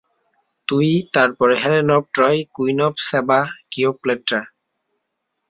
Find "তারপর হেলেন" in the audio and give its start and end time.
1.13-1.89